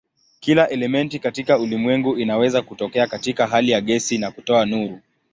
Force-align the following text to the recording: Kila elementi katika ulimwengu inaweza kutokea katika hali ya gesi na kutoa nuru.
Kila 0.39 0.69
elementi 0.69 1.19
katika 1.19 1.59
ulimwengu 1.59 2.17
inaweza 2.17 2.61
kutokea 2.61 3.07
katika 3.07 3.47
hali 3.47 3.71
ya 3.71 3.81
gesi 3.81 4.17
na 4.17 4.31
kutoa 4.31 4.65
nuru. 4.65 4.99